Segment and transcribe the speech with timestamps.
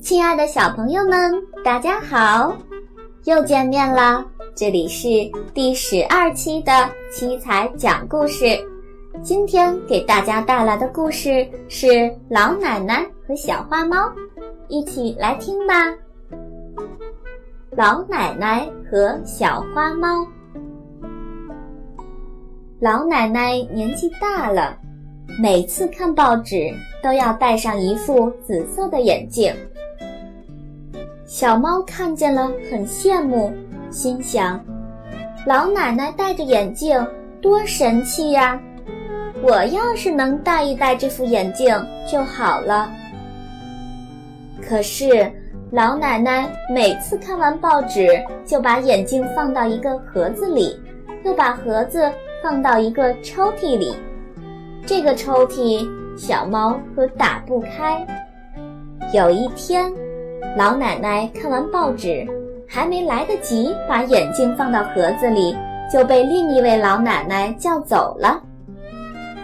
[0.00, 2.56] 亲爱的小朋友们，大家好，
[3.24, 4.24] 又见面了。
[4.54, 5.08] 这里是
[5.52, 6.72] 第十二期的
[7.12, 8.44] 七彩讲故事。
[9.22, 11.86] 今天给大家带来的故事是
[12.30, 13.96] 《老奶奶和小花猫》，
[14.68, 15.74] 一起来听吧。
[17.72, 20.26] 老奶奶和小花猫。
[22.80, 24.78] 老奶奶年纪大了，
[25.42, 29.52] 每次看报纸都要戴上一副紫色的眼镜。
[31.26, 33.52] 小猫看见了，很羡慕，
[33.90, 34.64] 心想
[35.44, 37.04] ：“老奶奶戴着眼镜
[37.42, 38.60] 多神气呀！
[39.42, 41.76] 我要是能戴一戴这副眼镜
[42.08, 42.88] 就好了。”
[44.62, 45.28] 可是，
[45.72, 48.06] 老奶奶每次看完报纸，
[48.46, 50.80] 就把眼镜放到一个盒子里，
[51.24, 52.08] 又把盒子
[52.42, 53.94] 放到一个抽屉里。
[54.86, 58.06] 这个抽屉，小猫可打不开。
[59.12, 59.92] 有一天。
[60.56, 62.26] 老奶奶看完报纸，
[62.66, 65.54] 还没来得及把眼镜放到盒子里，
[65.92, 68.40] 就被另一位老奶奶叫走了。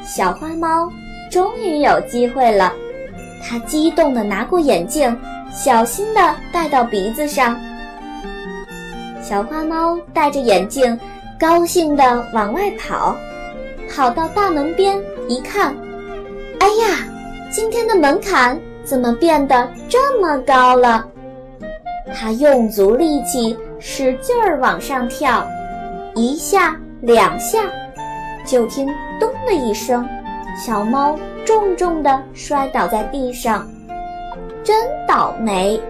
[0.02, 0.90] 小花猫
[1.30, 2.72] 终于有机会了，
[3.42, 5.16] 它激动地拿过眼镜，
[5.52, 7.56] 小心地戴到鼻子上。
[9.22, 10.98] 小花猫戴着眼镜，
[11.38, 13.16] 高兴地往外跑，
[13.90, 14.96] 跑到大门边
[15.28, 15.74] 一看，
[16.60, 17.06] 哎呀，
[17.50, 18.58] 今天的门槛！
[18.84, 21.06] 怎么变得这么高了？
[22.14, 25.42] 他用足力气，使劲儿往上跳，
[26.14, 27.60] 一下两下，
[28.46, 28.86] 就听
[29.18, 30.06] “咚”的一声，
[30.54, 33.66] 小猫重重地摔倒在地上，
[34.62, 34.76] 真
[35.08, 35.80] 倒霉！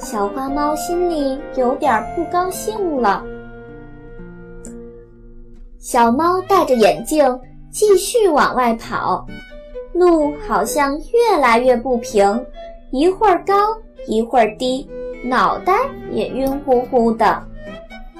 [0.00, 3.24] 小花猫心里有点不高兴了。
[5.78, 7.24] 小猫戴着眼镜，
[7.70, 9.24] 继续往外跑。
[9.92, 12.44] 路好像越来越不平，
[12.90, 13.54] 一会儿高
[14.08, 14.88] 一会儿低，
[15.24, 15.72] 脑袋
[16.10, 17.40] 也晕乎乎的。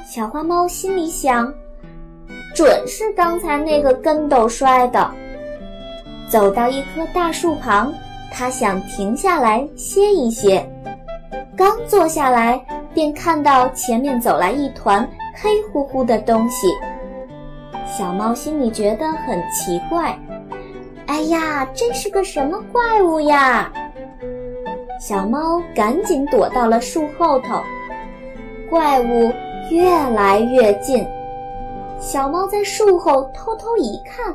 [0.06, 1.53] 小花猫心里想：
[2.55, 5.10] 准是刚才那个跟斗摔的。
[6.28, 7.93] 走到一棵大树旁，
[8.33, 10.65] 它想停下来歇一歇。
[11.56, 16.69] 刚坐下来，便看到前面走来一团黑乎乎的东西。
[17.98, 20.16] 小猫心里觉得很奇怪。
[21.09, 23.72] 哎呀，这是个什么怪物呀！
[25.00, 27.60] 小猫赶紧躲到了树后头。
[28.70, 29.32] 怪物
[29.69, 31.04] 越来越近，
[31.98, 34.32] 小猫在树后偷偷一看，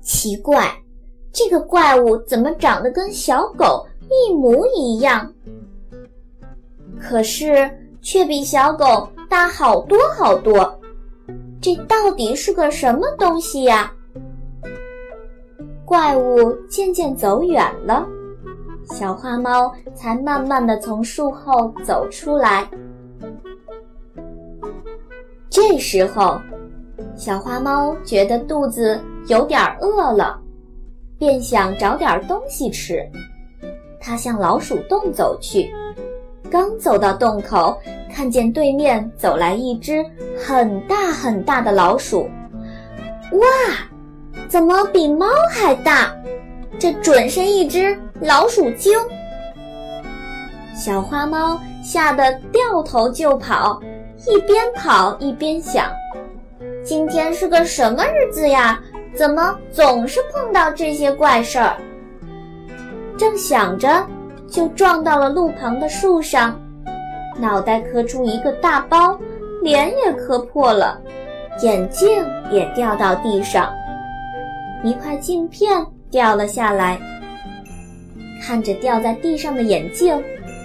[0.00, 0.68] 奇怪，
[1.32, 5.32] 这个怪物怎么长得跟小狗一模一样？
[7.00, 7.70] 可是
[8.00, 10.76] 却比小狗大好多好多。
[11.62, 13.92] 这到底是个什么东西呀？
[15.84, 18.04] 怪物渐渐走远了，
[18.86, 22.68] 小花猫才慢慢的从树后走出来。
[25.48, 26.36] 这时候，
[27.14, 30.40] 小花猫觉得肚子有点饿了，
[31.16, 33.08] 便想找点东西吃。
[34.00, 35.70] 它向老鼠洞走去，
[36.50, 37.78] 刚走到洞口，
[38.14, 40.04] 看见对面走来一只
[40.38, 42.28] 很大很大的老鼠，
[43.32, 43.46] 哇！
[44.48, 46.14] 怎么比猫还大？
[46.78, 48.92] 这准是一只老鼠精！
[50.74, 53.80] 小花猫吓得掉头就跑，
[54.26, 55.86] 一边跑一边想：
[56.84, 58.78] 今天是个什么日子呀？
[59.14, 61.76] 怎么总是碰到这些怪事儿？
[63.16, 64.06] 正想着，
[64.48, 66.58] 就撞到了路旁的树上，
[67.38, 69.18] 脑袋磕出一个大包，
[69.62, 71.00] 脸也磕破了，
[71.62, 73.72] 眼镜也掉到地上。
[74.82, 76.98] 一块镜片掉了下来，
[78.42, 80.20] 看着掉在地上的眼镜，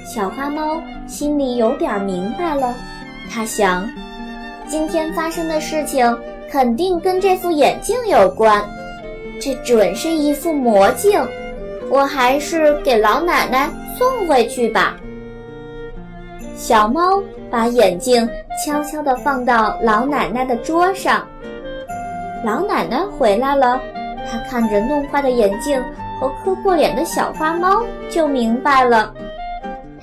[0.05, 2.73] 小花猫心里有点明白了。
[3.29, 3.88] 它想，
[4.67, 6.17] 今天发生的事情
[6.49, 8.63] 肯定跟这副眼镜有关，
[9.39, 11.22] 这准是一副魔镜。
[11.90, 14.97] 我还是给老奶奶送回去吧。
[16.58, 17.22] 小猫
[17.52, 18.28] 把眼镜
[18.66, 21.24] 悄悄地放到老奶奶的桌上。
[22.44, 23.80] 老奶奶回来了。
[24.30, 25.82] 她看着弄坏的眼镜
[26.20, 29.14] 和磕破脸的小花猫，就明白了。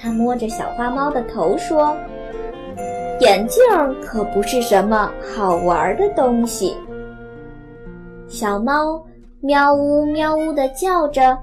[0.00, 1.94] 她摸着小花猫的头说
[3.20, 3.62] ：“眼镜
[4.00, 6.74] 可不是什么好玩的东西。”
[8.28, 9.04] 小猫
[9.40, 11.36] 喵呜喵呜地叫着，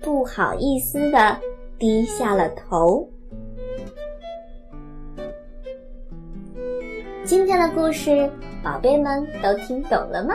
[0.00, 1.36] 不好意思地
[1.78, 3.06] 低下了头。
[7.24, 8.30] 今天的故事，
[8.62, 10.34] 宝贝们都听懂了吗？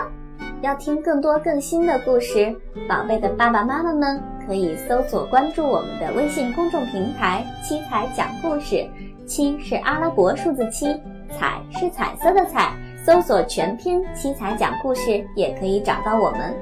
[0.62, 2.52] 要听更多更新的故事，
[2.88, 8.84] 宝贝的爸爸妈妈们可以搜索关注我们的微信公众平台“七彩讲故事”，
[9.28, 11.00] 七是阿拉伯数字七，
[11.38, 12.74] 彩是彩色的彩。
[13.06, 16.56] 搜索全拼“七彩讲故事”也可以找到我们。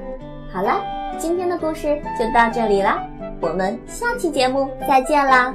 [0.52, 0.82] 好了，
[1.16, 3.02] 今天的故事就到这里啦，
[3.40, 5.54] 我们下期节目再见啦！